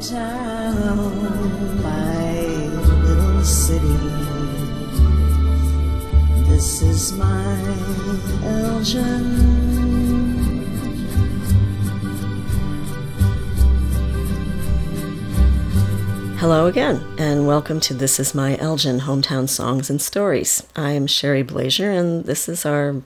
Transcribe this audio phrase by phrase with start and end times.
[0.00, 2.40] town, my
[3.02, 3.98] little city.
[6.48, 7.58] This is my
[8.44, 9.24] Elgin.
[16.36, 20.64] Hello again, and welcome to This Is My Elgin Hometown Songs and Stories.
[20.76, 23.02] I am Sherry Blazier, and this is our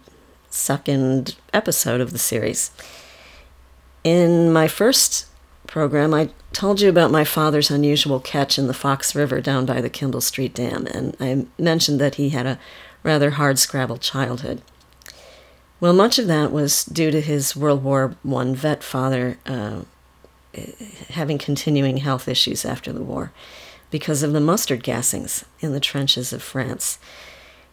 [0.50, 2.70] second episode of the series.
[4.04, 5.26] In my first
[5.66, 9.80] program, I told you about my father's unusual catch in the Fox River down by
[9.80, 12.58] the Kimball Street Dam, and I mentioned that he had a
[13.02, 14.62] rather hard scrabble childhood.
[15.80, 19.82] Well, much of that was due to his World War I vet father uh,
[21.10, 23.32] having continuing health issues after the war
[23.90, 26.98] because of the mustard gassings in the trenches of France.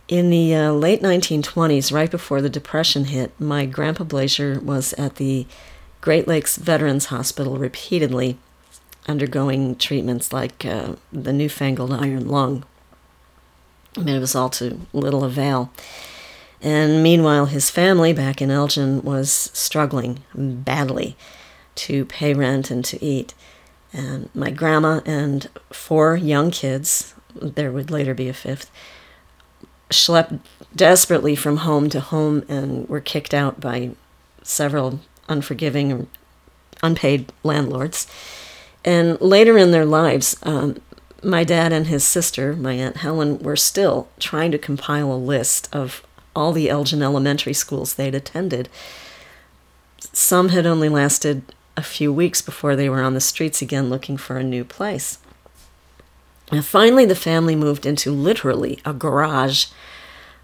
[0.08, 5.18] In the uh, late 1920s, right before the Depression hit, my grandpa Blazier was at
[5.18, 5.46] the
[6.02, 8.38] Great Lakes Veterans Hospital repeatedly
[9.08, 12.64] undergoing treatments like uh, the newfangled iron lung.
[13.98, 15.72] I mean, it was all to little avail.
[16.62, 21.16] And meanwhile, his family back in Elgin was struggling badly
[21.76, 23.34] to pay rent and to eat.
[23.94, 28.70] And my grandma and four young kids, there would later be a fifth,
[29.90, 30.40] schlepped
[30.76, 33.92] desperately from home to home and were kicked out by
[34.44, 36.08] several unforgiving,
[36.84, 38.08] unpaid landlords.
[38.86, 40.78] And later in their lives, um,
[41.24, 45.68] my dad and his sister, my Aunt Helen, were still trying to compile a list
[45.74, 46.04] of
[46.36, 48.70] all the Elgin elementary schools they'd attended.
[50.14, 51.44] Some had only lasted
[51.76, 55.20] a few weeks before they were on the streets again looking for a new place.
[56.52, 59.68] And finally, the family moved into literally a garage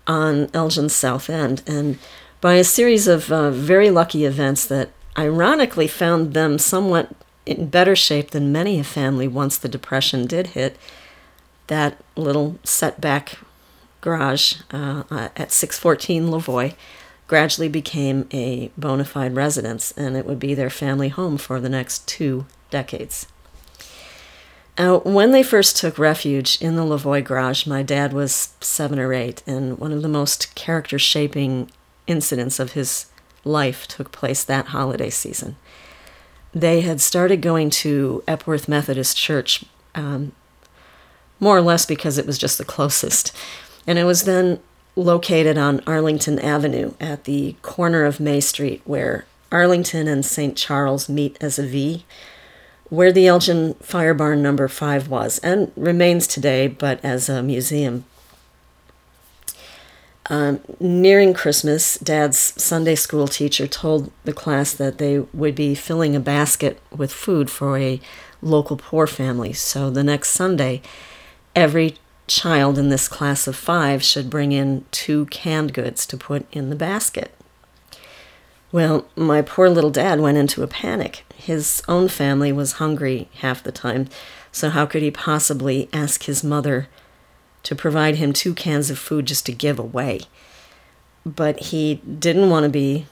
[0.07, 1.63] on Elgin's south end.
[1.65, 1.97] And
[2.41, 7.11] by a series of uh, very lucky events that ironically found them somewhat
[7.45, 10.77] in better shape than many a family once the Depression did hit,
[11.67, 13.37] that little setback
[14.01, 15.03] garage uh,
[15.35, 16.75] at 614 Lavoie
[17.27, 21.69] gradually became a bona fide residence, and it would be their family home for the
[21.69, 23.27] next two decades.
[24.77, 29.13] Now, when they first took refuge in the Lavoie garage, my dad was seven or
[29.13, 31.71] eight, and one of the most character shaping
[32.07, 33.07] incidents of his
[33.43, 35.55] life took place that holiday season.
[36.55, 40.31] They had started going to Epworth Methodist Church um,
[41.39, 43.35] more or less because it was just the closest.
[43.85, 44.61] And it was then
[44.95, 50.55] located on Arlington Avenue at the corner of May Street, where Arlington and St.
[50.55, 52.05] Charles meet as a V,
[52.89, 58.05] where the Elgin Fire Barn number 5 was and remains today, but as a museum.
[60.27, 66.15] Um, nearing Christmas, Dad's Sunday school teacher told the class that they would be filling
[66.15, 68.01] a basket with food for a
[68.41, 69.53] local poor family.
[69.53, 70.81] So the next Sunday,
[71.55, 71.97] every
[72.27, 76.71] child in this class of five should bring in two canned goods to put in
[76.71, 77.31] the basket.
[78.71, 81.23] Well, my poor little dad went into a panic.
[81.35, 84.09] His own family was hungry half the time,
[84.51, 86.87] so how could he possibly ask his mother
[87.65, 90.21] to provide him two cans of food just to give away?
[91.25, 93.05] But he didn't want to be,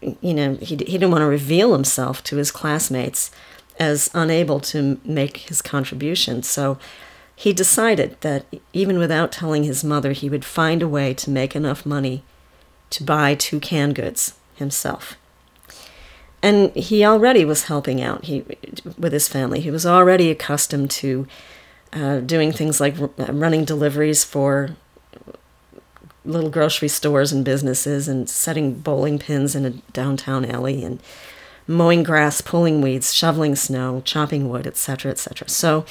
[0.00, 3.30] you know, he, he didn't want to reveal himself to his classmates
[3.78, 6.42] as unable to make his contribution.
[6.42, 6.78] So
[7.34, 11.56] he decided that even without telling his mother, he would find a way to make
[11.56, 12.22] enough money
[12.90, 15.16] to buy two canned goods himself.
[16.42, 18.44] And he already was helping out he,
[18.98, 19.60] with his family.
[19.60, 21.26] He was already accustomed to
[21.92, 24.76] uh, doing things like r- running deliveries for
[26.24, 31.00] little grocery stores and businesses and setting bowling pins in a downtown alley and
[31.66, 35.48] mowing grass, pulling weeds, shoveling snow, chopping wood, etc., etc.
[35.48, 35.84] So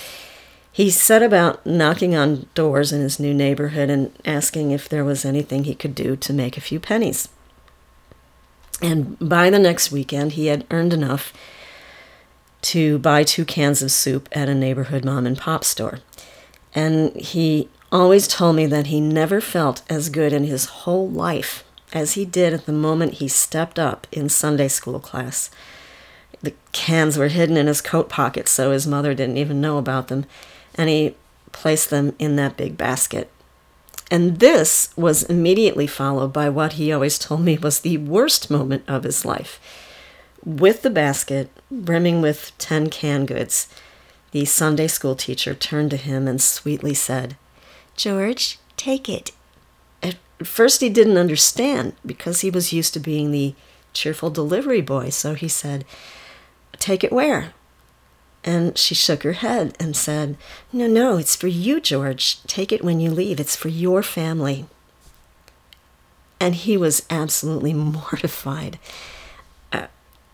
[0.72, 5.26] he set about knocking on doors in his new neighborhood and asking if there was
[5.26, 7.30] anything he could do to make a few pennies.
[8.82, 11.34] And by the next weekend, he had earned enough
[12.62, 16.00] to buy two cans of soup at a neighborhood mom and pop store.
[16.74, 21.64] And he always told me that he never felt as good in his whole life
[21.92, 25.50] as he did at the moment he stepped up in Sunday school class.
[26.42, 30.08] The cans were hidden in his coat pocket, so his mother didn't even know about
[30.08, 30.26] them
[30.76, 31.16] and he
[31.52, 33.32] placed them in that big basket.
[34.12, 38.84] And this was immediately followed by what he always told me was the worst moment
[38.88, 39.60] of his life.
[40.44, 43.68] With the basket brimming with 10 canned goods,
[44.32, 47.36] the Sunday school teacher turned to him and sweetly said,
[47.96, 49.32] George, take it.
[50.02, 53.56] At first, he didn't understand because he was used to being the
[53.94, 55.86] cheerful delivery boy, so he said,
[56.78, 57.54] Take it where?
[58.44, 60.38] And she shook her head and said,
[60.72, 62.42] No, no, it's for you, George.
[62.44, 63.40] Take it when you leave.
[63.40, 64.66] It's for your family.
[66.40, 68.80] And he was absolutely mortified.
[69.74, 69.88] Uh,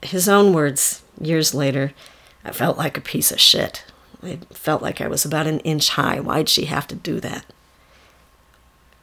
[0.04, 1.94] his own words, years later,
[2.44, 3.84] I felt like a piece of shit.
[4.24, 6.20] I felt like I was about an inch high.
[6.20, 7.46] Why'd she have to do that?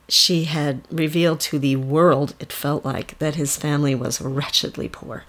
[0.08, 5.24] She had revealed to the world, it felt like, that his family was wretchedly poor,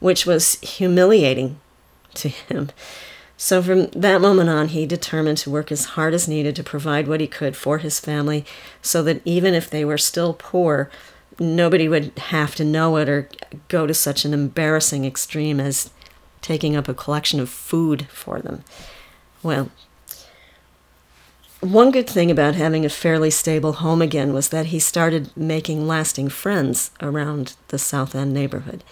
[0.00, 1.60] which was humiliating
[2.14, 2.70] to him.
[3.36, 7.06] So from that moment on, he determined to work as hard as needed to provide
[7.06, 8.44] what he could for his family
[8.82, 10.90] so that even if they were still poor,
[11.38, 13.28] nobody would have to know it or
[13.68, 15.90] go to such an embarrassing extreme as
[16.42, 18.64] taking up a collection of food for them.
[19.42, 19.70] Well,
[21.60, 25.88] one good thing about having a fairly stable home again was that he started making
[25.88, 28.84] lasting friends around the South End neighborhood.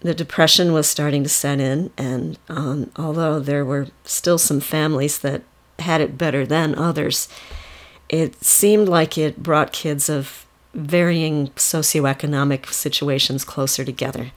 [0.00, 5.18] The Depression was starting to set in, and um, although there were still some families
[5.18, 5.42] that
[5.78, 7.28] had it better than others,
[8.08, 14.32] it seemed like it brought kids of varying socioeconomic situations closer together.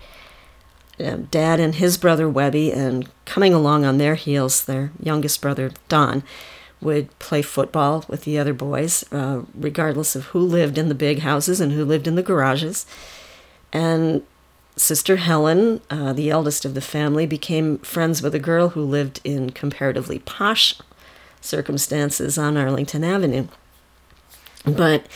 [1.00, 5.72] Uh, Dad and his brother Webby, and coming along on their heels, their youngest brother
[5.90, 6.24] Don,
[6.82, 11.20] would play football with the other boys, uh, regardless of who lived in the big
[11.20, 12.86] houses and who lived in the garages.
[13.72, 14.24] And
[14.76, 19.22] Sister Helen, uh, the eldest of the family, became friends with a girl who lived
[19.24, 20.76] in comparatively posh
[21.42, 23.48] circumstances on Arlington Avenue.
[24.66, 25.08] But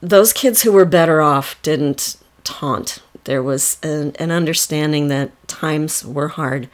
[0.00, 6.04] those kids who were better off didn't taunt there was an, an understanding that times
[6.04, 6.68] were hard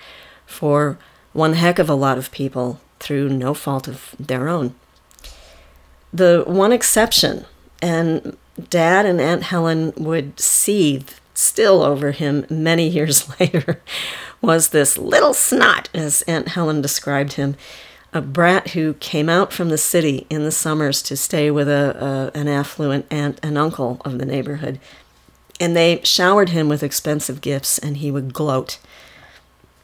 [0.47, 0.99] for
[1.33, 4.75] one heck of a lot of people through no fault of their own.
[6.13, 7.45] The one exception,
[7.83, 8.37] and
[8.71, 13.81] Dad and Aunt Helen would seethe still over him many years later,
[14.41, 17.57] was this little snot, as Aunt Helen described him,
[18.13, 22.31] a brat who came out from the city in the summers to stay with a,
[22.35, 24.79] a an affluent aunt and uncle of the neighborhood
[25.61, 28.79] and they showered him with expensive gifts, and he would gloat.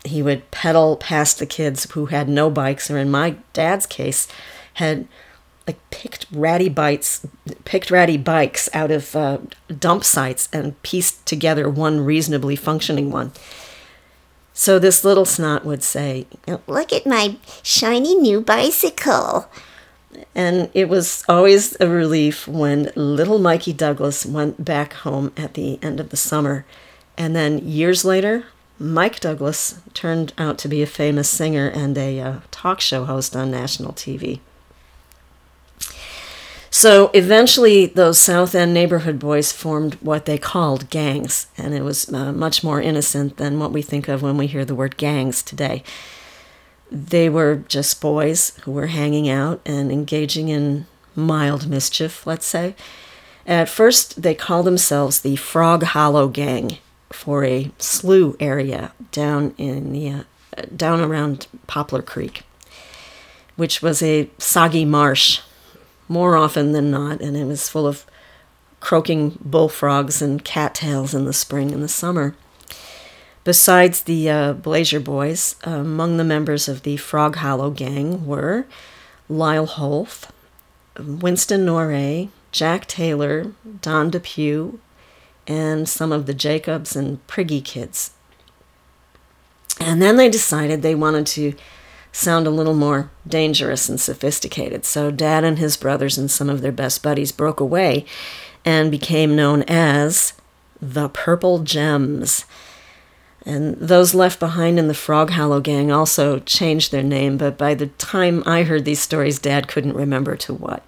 [0.05, 4.26] He would pedal past the kids who had no bikes, or in my dad's case,
[4.75, 5.06] had
[5.67, 7.26] like picked ratty bites,
[7.64, 9.38] picked ratty bikes out of uh,
[9.78, 13.32] dump sites and pieced together one reasonably functioning one.
[14.52, 16.26] So this little snot would say,
[16.67, 19.49] "Look at my shiny new bicycle."
[20.34, 25.78] And it was always a relief when little Mikey Douglas went back home at the
[25.82, 26.64] end of the summer.
[27.16, 28.44] And then years later,
[28.78, 33.36] Mike Douglas turned out to be a famous singer and a uh, talk show host
[33.36, 34.40] on national TV.
[36.72, 42.10] So eventually, those South End neighborhood boys formed what they called gangs, and it was
[42.12, 45.42] uh, much more innocent than what we think of when we hear the word gangs
[45.42, 45.82] today
[46.90, 52.75] they were just boys who were hanging out and engaging in mild mischief, let's say.
[53.46, 56.78] At first, they called themselves the Frog Hollow Gang
[57.10, 60.22] for a slough area down in the uh,
[60.75, 62.42] down around Poplar Creek,
[63.56, 65.40] which was a soggy marsh
[66.08, 68.04] more often than not, and it was full of
[68.81, 72.34] croaking bullfrogs and cattails in the spring and the summer.
[73.44, 78.67] Besides the uh, Blazier boys, among the members of the Frog Hollow gang were
[79.29, 80.31] Lyle Holth,
[80.98, 84.79] Winston Norray, Jack Taylor, Don Depew,
[85.46, 88.12] and some of the Jacobs and Priggy kids.
[89.81, 91.55] And then they decided they wanted to
[92.12, 94.84] sound a little more dangerous and sophisticated.
[94.84, 98.05] So Dad and his brothers and some of their best buddies broke away
[98.65, 100.34] and became known as
[100.82, 102.44] the Purple Gems.
[103.47, 107.75] And those left behind in the Frog Hollow gang also changed their name, but by
[107.75, 110.85] the time I heard these stories, Dad couldn't remember to what.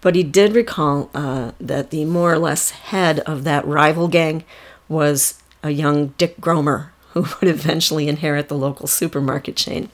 [0.00, 4.44] But he did recall uh, that the more or less head of that rival gang
[4.88, 9.90] was a young Dick Gromer, who would eventually inherit the local supermarket chain.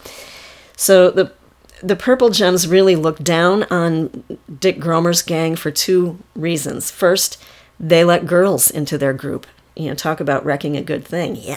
[0.77, 1.33] So the
[1.81, 4.25] the Purple Gems really looked down on
[4.59, 6.91] Dick Gromer's gang for two reasons.
[6.91, 7.41] First,
[7.79, 9.47] they let girls into their group
[9.79, 11.37] you know, talk about wrecking a good thing.
[11.37, 11.57] Yeah,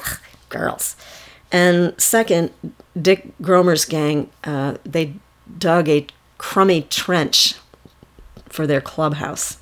[0.49, 0.95] girls.
[1.51, 2.51] And second,
[2.99, 5.15] Dick Gromer's gang, uh, they
[5.57, 7.55] dug a crummy trench
[8.47, 9.57] for their clubhouse.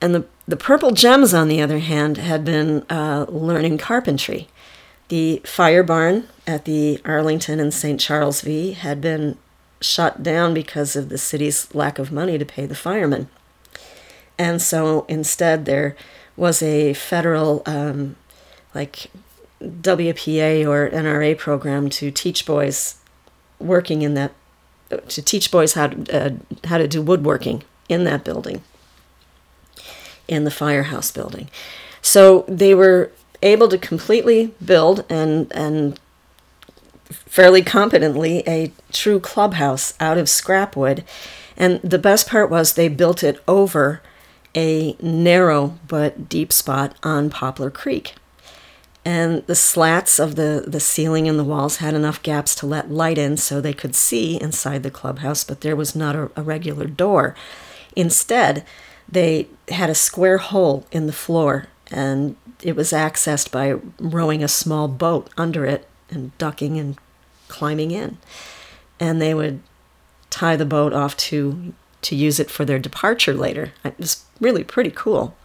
[0.00, 4.48] And the, the Purple Gems, on the other hand, had been uh, learning carpentry.
[5.08, 8.00] The fire barn at the Arlington and St.
[8.00, 9.36] Charles V had been
[9.80, 13.28] shut down because of the city's lack of money to pay the firemen.
[14.38, 15.96] And so instead, their
[16.36, 18.16] was a federal um,
[18.74, 19.10] like
[19.62, 22.96] WPA or NRA program to teach boys
[23.58, 24.32] working in that
[25.08, 26.30] to teach boys how to uh,
[26.64, 28.62] how to do woodworking in that building
[30.28, 31.48] in the firehouse building.
[32.00, 33.12] So they were
[33.42, 35.98] able to completely build and and
[37.10, 41.04] fairly competently a true clubhouse out of scrap wood.
[41.56, 44.00] And the best part was they built it over
[44.54, 48.14] a narrow but deep spot on Poplar Creek.
[49.04, 52.90] And the slats of the, the ceiling and the walls had enough gaps to let
[52.90, 56.42] light in so they could see inside the clubhouse, but there was not a, a
[56.42, 57.34] regular door.
[57.96, 58.64] Instead,
[59.08, 64.48] they had a square hole in the floor, and it was accessed by rowing a
[64.48, 66.96] small boat under it and ducking and
[67.48, 68.18] climbing in.
[69.00, 69.60] And they would
[70.30, 73.72] tie the boat off to to use it for their departure later.
[73.84, 75.36] It was really pretty cool.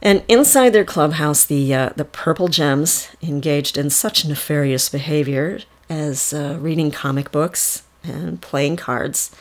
[0.00, 5.60] And inside their clubhouse, the uh, the Purple Gems engaged in such nefarious behavior
[5.90, 9.34] as uh, reading comic books and playing cards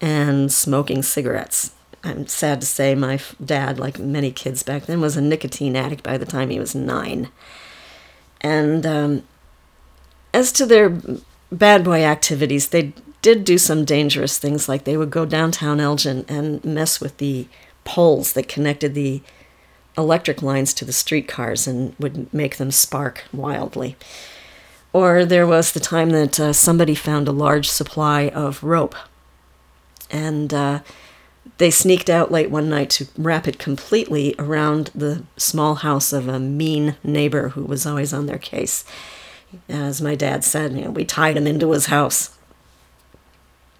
[0.00, 1.72] and smoking cigarettes.
[2.02, 6.02] I'm sad to say my dad, like many kids back then, was a nicotine addict
[6.02, 7.28] by the time he was nine.
[8.40, 9.22] And um,
[10.34, 10.98] as to their
[11.52, 16.24] bad boy activities, they did do some dangerous things, like they would go downtown Elgin
[16.28, 17.48] and mess with the
[17.84, 19.22] poles that connected the
[19.96, 23.96] electric lines to the streetcars and would make them spark wildly.
[24.92, 28.94] Or there was the time that uh, somebody found a large supply of rope
[30.10, 30.80] and uh,
[31.58, 36.28] they sneaked out late one night to wrap it completely around the small house of
[36.28, 38.84] a mean neighbor who was always on their case.
[39.68, 42.36] As my dad said, you know, we tied him into his house.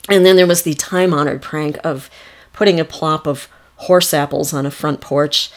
[0.08, 2.10] And then there was the time honored prank of
[2.52, 5.50] putting a plop of horse apples on a front porch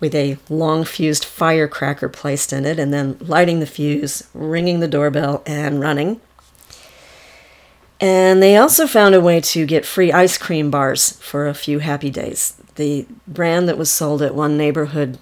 [0.00, 4.88] with a long fused firecracker placed in it, and then lighting the fuse, ringing the
[4.88, 6.20] doorbell, and running.
[8.00, 11.78] And they also found a way to get free ice cream bars for a few
[11.78, 12.60] happy days.
[12.74, 15.18] The brand that was sold at one neighborhood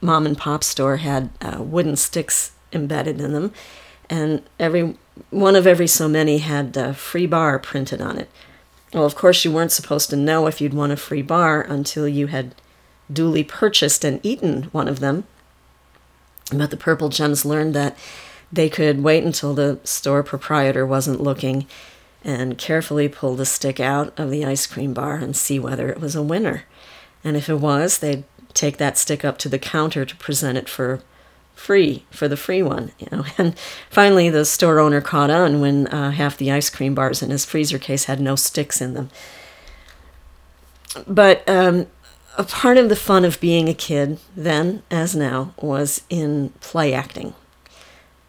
[0.00, 3.52] mom and pop store had uh, wooden sticks embedded in them,
[4.10, 4.96] and every
[5.30, 8.28] one of every so many had a free bar printed on it.
[8.92, 12.06] Well, of course, you weren't supposed to know if you'd won a free bar until
[12.06, 12.54] you had
[13.12, 15.24] duly purchased and eaten one of them.
[16.52, 17.96] But the Purple Gems learned that
[18.52, 21.66] they could wait until the store proprietor wasn't looking
[22.22, 26.00] and carefully pull the stick out of the ice cream bar and see whether it
[26.00, 26.64] was a winner.
[27.22, 30.68] And if it was, they'd take that stick up to the counter to present it
[30.68, 31.00] for
[31.54, 33.24] free for the free one you know?
[33.38, 33.58] And
[33.90, 37.44] finally the store owner caught on when uh, half the ice cream bars in his
[37.44, 39.10] freezer case had no sticks in them.
[41.06, 41.86] But um,
[42.36, 46.92] a part of the fun of being a kid then as now was in play
[46.92, 47.34] acting.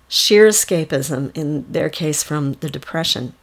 [0.08, 3.34] Sheer escapism in their case from the depression.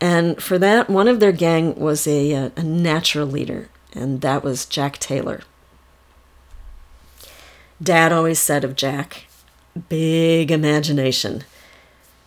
[0.00, 4.44] And for that, one of their gang was a, uh, a natural leader, and that
[4.44, 5.40] was Jack Taylor.
[7.82, 9.24] Dad always said of Jack,
[9.88, 11.44] big imagination.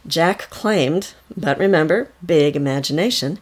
[0.05, 3.39] Jack claimed, but remember, big imagination,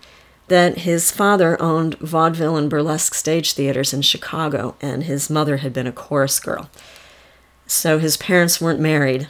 [0.48, 5.74] that his father owned vaudeville and burlesque stage theaters in Chicago, and his mother had
[5.74, 6.70] been a chorus girl.
[7.68, 9.28] So his parents weren't married,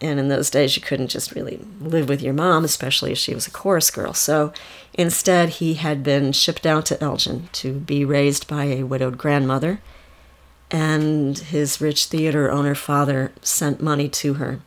[0.00, 3.34] and in those days, you couldn't just really live with your mom, especially if she
[3.34, 4.12] was a chorus girl.
[4.12, 4.52] So
[4.92, 9.80] instead, he had been shipped out to Elgin to be raised by a widowed grandmother,
[10.74, 14.58] and his rich theater owner father sent money to her.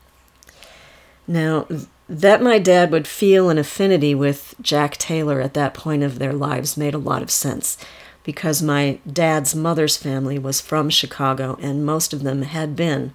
[1.28, 1.68] Now,
[2.08, 6.32] that my dad would feel an affinity with Jack Taylor at that point of their
[6.32, 7.78] lives made a lot of sense
[8.24, 13.14] because my dad's mother's family was from Chicago and most of them had been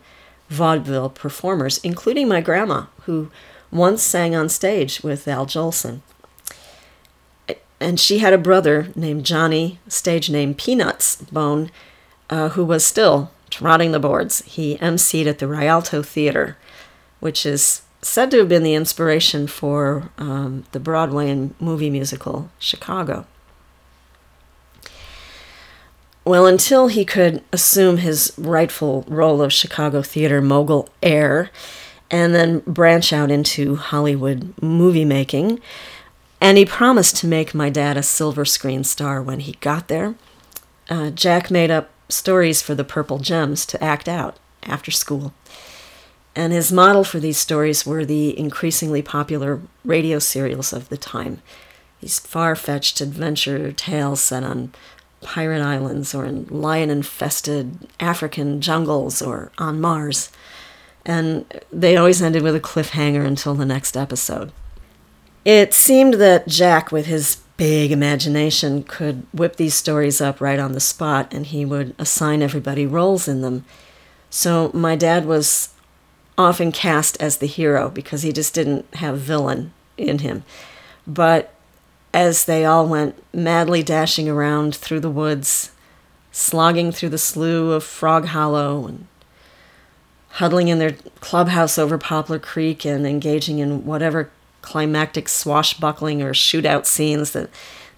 [0.51, 3.31] vaudeville performers, including my grandma, who
[3.71, 6.03] once sang on stage with Al Jolson.
[7.81, 11.71] And she had a brother named Johnny, stage name Peanuts Bone,
[12.33, 14.43] uh, who was still trotting the boards.
[14.47, 16.57] He emceed at the Rialto Theater,
[17.21, 22.49] which is said to have been the inspiration for um, the Broadway and movie musical
[22.59, 23.27] Chicago.
[26.25, 31.51] Well, until he could assume his rightful role of Chicago theater mogul heir
[32.11, 35.61] and then branch out into Hollywood movie making,
[36.41, 40.15] and he promised to make my dad a silver screen star when he got there,
[40.89, 45.33] uh, Jack made up stories for the Purple Gems to act out after school.
[46.35, 51.43] And his model for these stories were the increasingly popular radio serials of the time.
[52.01, 54.73] These far fetched adventure tales set on
[55.21, 60.31] pirate islands or in lion infested African jungles or on Mars.
[61.05, 64.53] And they always ended with a cliffhanger until the next episode.
[65.45, 70.73] It seemed that Jack, with his big imagination, could whip these stories up right on
[70.73, 73.65] the spot and he would assign everybody roles in them.
[74.31, 75.69] So my dad was
[76.37, 80.43] often cast as the hero because he just didn't have villain in him.
[81.07, 81.55] But
[82.13, 85.71] as they all went madly dashing around through the woods,
[86.33, 89.07] slogging through the slough of Frog Hollow and
[90.31, 96.87] huddling in their clubhouse over Poplar Creek and engaging in whatever climactic swashbuckling or shootout
[96.87, 97.51] scenes that,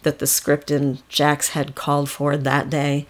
[0.03, 3.07] that the script in Jack's had called for that day.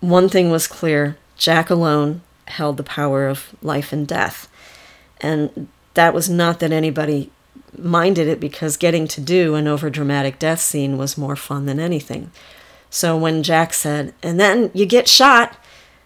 [0.00, 4.48] One thing was clear Jack alone held the power of life and death.
[5.20, 7.30] And that was not that anybody
[7.76, 12.30] minded it because getting to do an overdramatic death scene was more fun than anything.
[12.90, 15.56] So when Jack said, and then you get shot,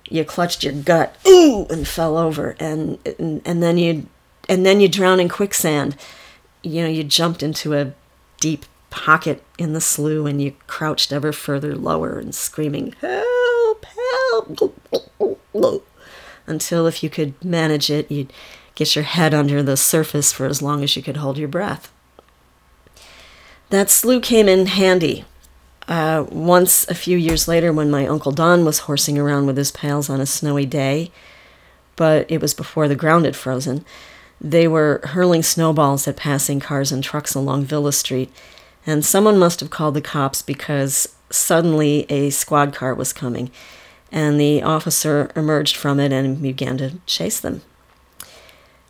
[0.08, 4.06] you clutched your gut, ooh, and fell over, and and, and then you
[4.48, 5.96] and then you drown in quicksand.
[6.62, 7.92] You know, you jumped into a
[8.40, 14.78] deep pocket in the slough and you crouched ever further lower and screaming, help, help,
[16.46, 18.32] until if you could manage it, you'd
[18.74, 21.92] get your head under the surface for as long as you could hold your breath.
[23.70, 25.24] That slough came in handy
[25.88, 29.72] uh, once, a few years later, when my Uncle Don was horsing around with his
[29.72, 31.10] pals on a snowy day,
[31.96, 33.84] but it was before the ground had frozen,
[34.42, 38.30] they were hurling snowballs at passing cars and trucks along Villa Street,
[38.84, 43.52] and someone must have called the cops because suddenly a squad car was coming,
[44.10, 47.62] and the officer emerged from it and began to chase them.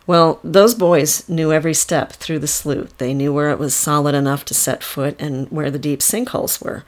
[0.07, 2.97] Well, those boys knew every step through the slough.
[2.97, 6.65] They knew where it was solid enough to set foot and where the deep sinkholes
[6.65, 6.83] were.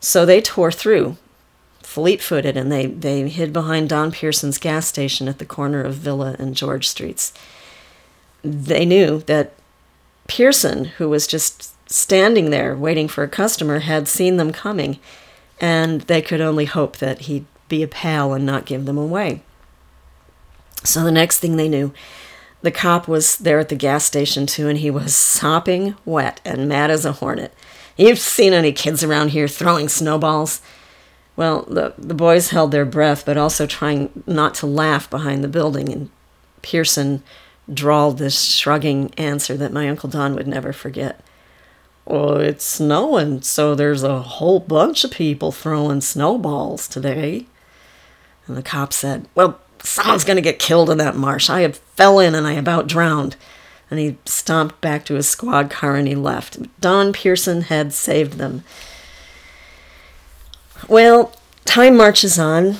[0.00, 1.16] So they tore through,
[1.82, 5.94] fleet footed, and they, they hid behind Don Pearson's gas station at the corner of
[5.94, 7.32] Villa and George Streets.
[8.42, 9.52] They knew that
[10.26, 14.98] Pearson, who was just standing there waiting for a customer, had seen them coming,
[15.60, 19.42] and they could only hope that he'd be a pal and not give them away.
[20.84, 21.92] So the next thing they knew,
[22.62, 26.68] the cop was there at the gas station too, and he was sopping wet and
[26.68, 27.54] mad as a hornet.
[27.96, 30.62] You've seen any kids around here throwing snowballs?
[31.36, 35.48] Well, the, the boys held their breath, but also trying not to laugh behind the
[35.48, 36.10] building, and
[36.62, 37.22] Pearson
[37.72, 41.20] drawled this shrugging answer that my Uncle Don would never forget.
[42.04, 47.46] Well, it's snowing, so there's a whole bunch of people throwing snowballs today.
[48.46, 51.48] And the cop said, Well, someone's going to get killed in that marsh.
[51.48, 53.36] I had fell in and I about drowned.
[53.90, 56.58] And he stomped back to his squad car and he left.
[56.80, 58.64] Don Pearson had saved them.
[60.88, 62.76] Well, time marches on.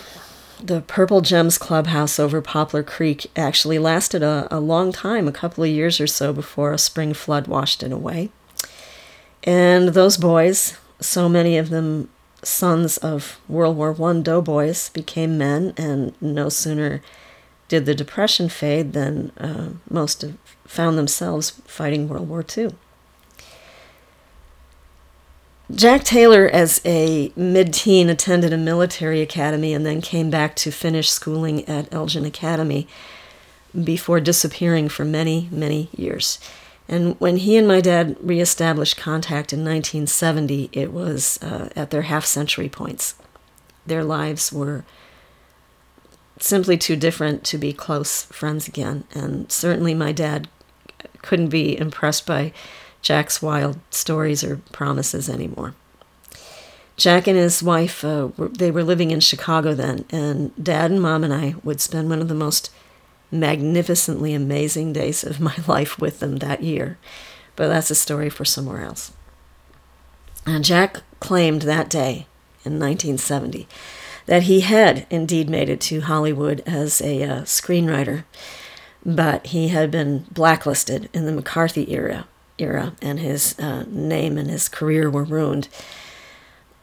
[0.62, 5.64] The Purple Gems Clubhouse over Poplar Creek actually lasted a, a long time, a couple
[5.64, 8.31] of years or so before a spring flood washed it away.
[9.42, 12.11] And those boys, so many of them
[12.44, 17.03] sons of World War I doughboys became men, and no sooner
[17.66, 22.70] did the Depression fade than uh, most have found themselves fighting World War II.
[25.70, 30.70] Jack Taylor, as a mid teen, attended a military academy and then came back to
[30.70, 32.87] finish schooling at Elgin Academy
[33.83, 36.38] before disappearing for many, many years.
[36.88, 42.03] And when he and my dad reestablished contact in 1970, it was uh, at their
[42.03, 43.14] half century points.
[43.87, 44.85] Their lives were
[46.38, 49.05] simply too different to be close friends again.
[49.14, 50.48] And certainly my dad
[51.22, 52.53] couldn't be impressed by
[53.03, 55.75] Jack's wild stories or promises anymore.
[56.97, 61.03] Jack and his wife, uh, were, they were living in Chicago then, and dad and
[61.03, 62.71] mom and I would spend one of the most
[63.31, 66.99] magnificently amazing days of my life with them that year.
[67.57, 69.12] But that's a story for somewhere else.
[70.47, 72.27] And Jack claimed that day
[72.65, 73.69] in 1970
[74.27, 78.25] that he had indeed made it to Hollywood as a uh, screenwriter,
[79.05, 82.27] but he had been blacklisted in the McCarthy era,
[82.59, 85.69] era and his uh, name and his career were ruined.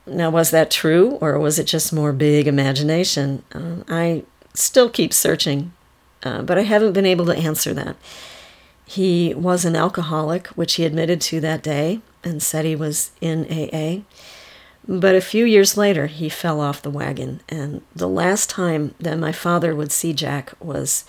[0.05, 3.43] Now, was that true, or was it just more big imagination?
[3.53, 4.23] Uh, I
[4.55, 5.71] still keep searching
[6.23, 7.95] uh, but I haven't been able to answer that.
[8.85, 13.45] He was an alcoholic, which he admitted to that day and said he was in
[13.45, 14.01] AA.
[14.87, 19.19] But a few years later, he fell off the wagon, and the last time that
[19.19, 21.05] my father would see Jack was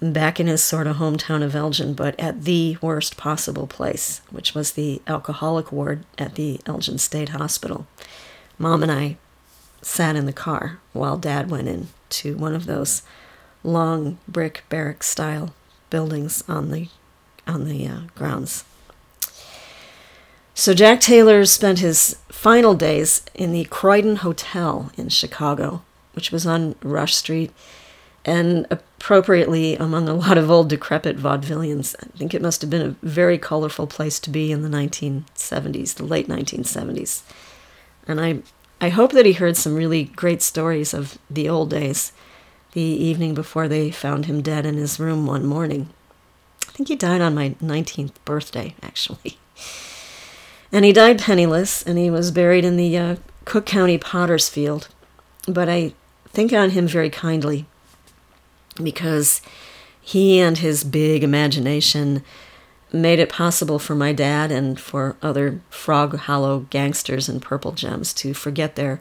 [0.00, 4.54] back in his sort of hometown of Elgin, but at the worst possible place, which
[4.54, 7.86] was the alcoholic ward at the Elgin State Hospital.
[8.58, 9.16] Mom and I
[9.82, 13.02] sat in the car while Dad went in to one of those
[13.62, 15.54] long brick barrack style
[15.90, 16.88] buildings on the
[17.46, 18.64] on the uh, grounds.
[20.54, 25.82] So Jack Taylor spent his final days in the Croydon Hotel in Chicago,
[26.12, 27.50] which was on Rush Street,
[28.24, 28.66] and
[29.00, 31.96] appropriately among a lot of old decrepit vaudevillians.
[32.00, 35.94] I think it must have been a very colorful place to be in the 1970s,
[35.94, 37.22] the late 1970s.
[38.06, 38.40] And I,
[38.78, 42.12] I hope that he heard some really great stories of the old days,
[42.72, 45.88] the evening before they found him dead in his room one morning.
[46.68, 49.38] I think he died on my 19th birthday, actually.
[50.70, 54.88] And he died penniless, and he was buried in the uh, Cook County Potter's Field.
[55.48, 55.94] But I
[56.28, 57.66] think on him very kindly
[58.82, 59.40] because
[60.00, 62.22] he and his big imagination
[62.92, 68.12] made it possible for my dad and for other Frog Hollow gangsters and Purple Gems
[68.14, 69.00] to forget their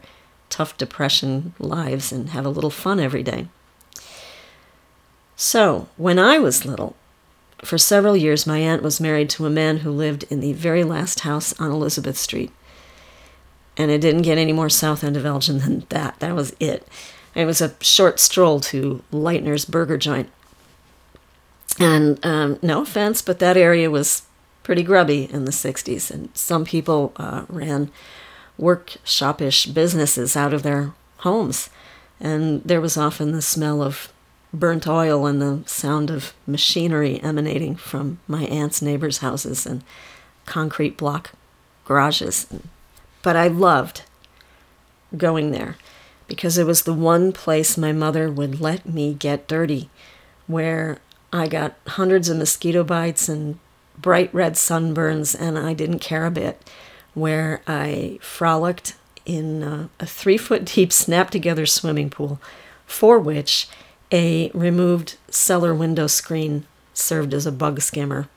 [0.50, 3.48] tough depression lives and have a little fun every day.
[5.36, 6.96] So, when I was little,
[7.64, 10.84] for several years, my aunt was married to a man who lived in the very
[10.84, 12.52] last house on Elizabeth Street.
[13.78, 16.20] And it didn't get any more south end of Elgin than that.
[16.20, 16.86] That was it.
[17.40, 20.30] It was a short stroll to Leitner's Burger Joint.
[21.80, 24.24] And um, no offense, but that area was
[24.62, 26.12] pretty grubby in the 60s.
[26.12, 27.92] And some people uh, ran
[28.60, 31.70] workshopish businesses out of their homes.
[32.20, 34.12] And there was often the smell of
[34.54, 39.82] burnt oil and the sound of machinery emanating from my aunt's neighbors' houses and
[40.46, 41.32] concrete block
[41.86, 42.48] garages.
[43.22, 44.02] But I loved
[45.16, 45.78] going there
[46.30, 49.90] because it was the one place my mother would let me get dirty,
[50.48, 51.00] where
[51.34, 53.60] I got hundreds of mosquito bites and
[53.98, 56.70] bright red sunburns, and I didn't care a bit,
[57.14, 62.40] where I frolicked in a, three foot deep snap together swimming pool,
[62.86, 63.68] for which
[64.12, 68.28] a removed cellar window screen served as a bug skimmer,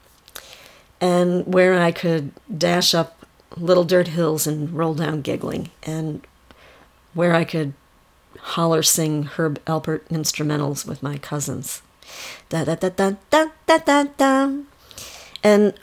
[1.01, 3.27] and where I could dash up
[3.57, 6.27] little dirt hills and roll down giggling, and
[7.15, 7.75] where I could
[8.43, 11.83] holler sing Herb Alpert instrumentals with my cousins.
[12.49, 14.53] Da da da da da da da da.
[15.43, 15.75] And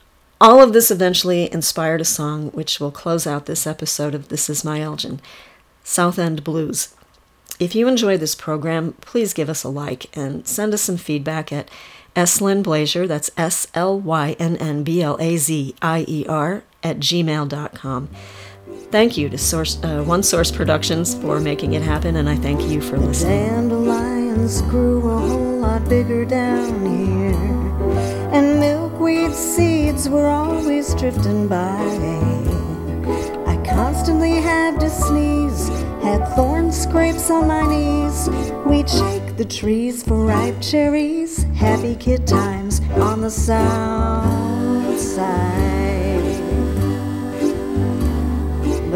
[0.41, 4.50] all of this eventually inspired a song which will close out this episode of This
[4.50, 5.19] Is My Elgin
[5.84, 6.95] South End Blues.
[7.60, 11.52] If you enjoy this program, please give us a like and send us some feedback
[11.52, 11.69] at
[12.15, 16.63] Slynn Blazier, that's S L Y N N B L A Z I E R,
[16.84, 18.10] at gmail.com.
[18.91, 22.62] Thank you to Source, uh, One Source Productions for making it happen, and I thank
[22.63, 23.47] you for listening.
[23.47, 27.36] Dandelions grew a whole lot bigger down here,
[28.34, 31.78] and milkweed seeds were always drifting by.
[33.45, 35.69] I constantly had to sneeze
[36.02, 38.30] had thorn scrapes on my knees.
[38.65, 41.43] We'd shake the trees for ripe cherries.
[41.56, 45.69] Happy kid times on the south side.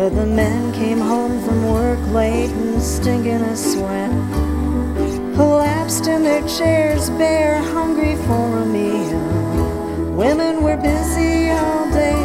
[0.03, 4.11] But the men came home from work late and stinking a sweat.
[5.33, 10.11] Collapsed in their chairs, bare, hungry for a meal.
[10.11, 12.21] Women were busy all day,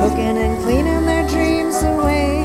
[0.00, 2.44] cooking and cleaning their dreams away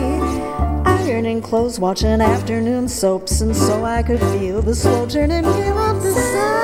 [0.86, 6.02] ironing clothes, watching afternoon soaps, and so I could feel the slow turning wheel of
[6.02, 6.59] the sun.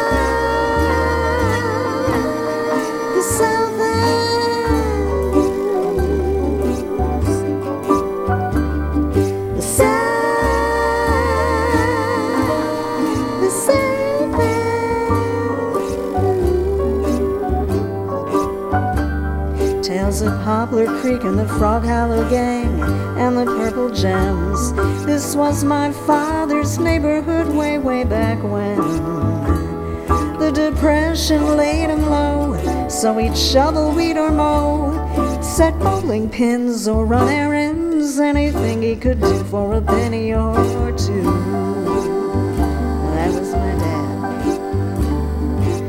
[21.05, 22.81] Creek and the Frog Hollow Gang
[23.19, 24.73] and the Purple Gems.
[25.05, 28.79] This was my father's neighborhood way, way back when.
[30.39, 37.05] The Depression laid him low, so he'd shovel weed or mow, set bowling pins or
[37.05, 40.55] run errands, anything he could do for a penny or
[40.97, 41.21] two.
[43.13, 44.31] That was my dad.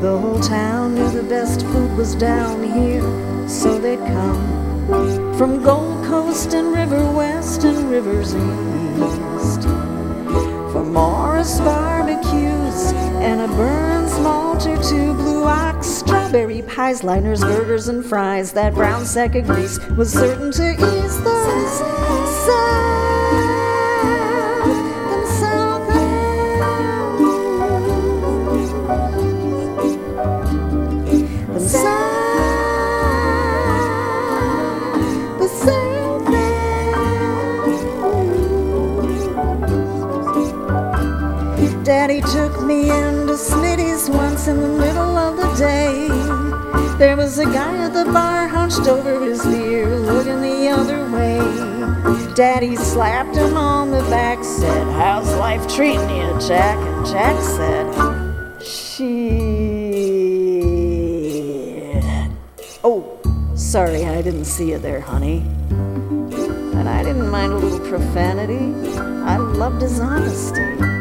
[0.02, 6.04] The whole town knew the best food was down here, so they'd come from Gold
[6.04, 9.62] Coast and River West and Rivers East.
[10.72, 17.88] For Morris barbecues and a Burns malt or two, Blue Ox, strawberry pies, liners, burgers,
[17.88, 18.52] and fries.
[18.52, 21.36] That brown sack of grease was certain to ease the.
[42.70, 42.76] End.
[42.76, 46.08] Daddy took me into Smitty's once in the middle of the day.
[46.98, 51.38] There was a guy at the bar hunched over his beer, looking the other way.
[52.34, 56.78] Daddy slapped him on the back, said, How's life treating you, Jack?
[56.78, 57.94] And Jack said,
[58.62, 59.06] Shit.
[62.84, 63.18] Oh,
[63.54, 65.38] sorry, I didn't see you there, honey.
[65.70, 68.72] And I didn't mind a little profanity.
[68.98, 70.95] I loved his honesty.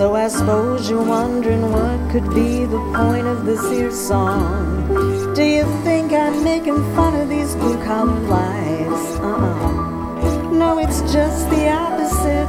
[0.00, 5.34] So I suppose you're wondering what could be the point of this here song.
[5.34, 9.20] Do you think I'm making fun of these blue collar lives?
[9.20, 10.52] Uh-uh.
[10.52, 12.48] No, it's just the opposite.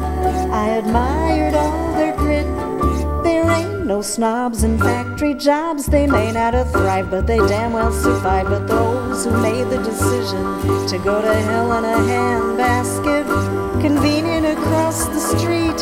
[0.50, 2.46] I admired all their grit.
[3.22, 5.88] There ain't no snobs in factory jobs.
[5.88, 8.50] They may not have thrived, but they damn well survived.
[8.50, 13.51] But those who made the decision to go to hell in a handbasket,
[13.82, 15.80] convenient across the street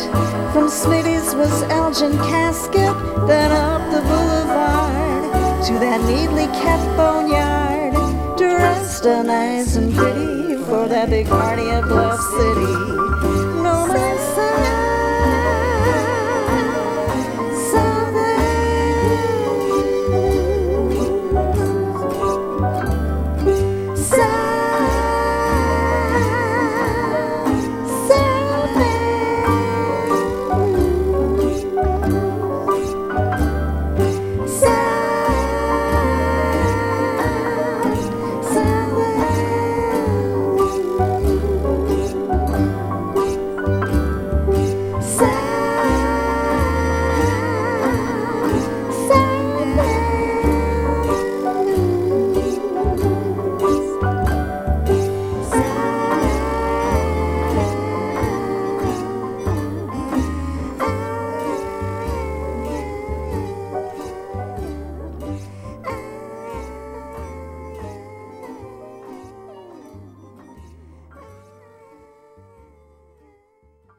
[0.52, 2.96] from Smitty's was Elgin Casket.
[3.26, 7.92] Then up the boulevard to that neatly kept boneyard,
[8.38, 13.00] dressed up nice and pretty for that big party at Bluff City.